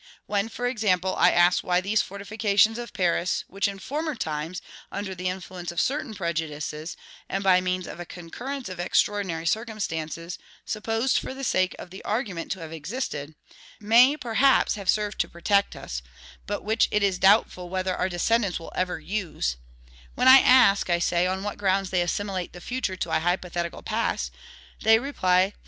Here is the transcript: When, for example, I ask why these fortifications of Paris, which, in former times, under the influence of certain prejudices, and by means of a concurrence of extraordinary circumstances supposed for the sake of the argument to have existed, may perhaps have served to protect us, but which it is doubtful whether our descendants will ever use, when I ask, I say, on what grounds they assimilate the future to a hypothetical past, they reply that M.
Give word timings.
When, 0.25 0.49
for 0.49 0.65
example, 0.65 1.15
I 1.15 1.29
ask 1.29 1.63
why 1.63 1.79
these 1.79 2.01
fortifications 2.01 2.79
of 2.79 2.91
Paris, 2.91 3.43
which, 3.47 3.67
in 3.67 3.77
former 3.77 4.15
times, 4.15 4.59
under 4.91 5.13
the 5.13 5.29
influence 5.29 5.71
of 5.71 5.79
certain 5.79 6.15
prejudices, 6.15 6.97
and 7.29 7.43
by 7.43 7.61
means 7.61 7.85
of 7.85 7.99
a 7.99 8.05
concurrence 8.07 8.67
of 8.67 8.79
extraordinary 8.79 9.45
circumstances 9.45 10.39
supposed 10.65 11.19
for 11.19 11.35
the 11.35 11.43
sake 11.43 11.75
of 11.77 11.91
the 11.91 12.03
argument 12.03 12.51
to 12.53 12.61
have 12.61 12.73
existed, 12.73 13.35
may 13.79 14.17
perhaps 14.17 14.73
have 14.73 14.89
served 14.89 15.19
to 15.19 15.29
protect 15.29 15.75
us, 15.75 16.01
but 16.47 16.63
which 16.63 16.87
it 16.89 17.03
is 17.03 17.19
doubtful 17.19 17.69
whether 17.69 17.95
our 17.95 18.09
descendants 18.09 18.57
will 18.59 18.73
ever 18.73 18.99
use, 18.99 19.57
when 20.15 20.27
I 20.27 20.39
ask, 20.39 20.89
I 20.89 20.97
say, 20.97 21.27
on 21.27 21.43
what 21.43 21.59
grounds 21.59 21.91
they 21.91 22.01
assimilate 22.01 22.53
the 22.53 22.59
future 22.59 22.95
to 22.95 23.11
a 23.11 23.19
hypothetical 23.19 23.83
past, 23.83 24.31
they 24.81 24.97
reply 24.97 25.41
that 25.41 25.49
M. 25.53 25.59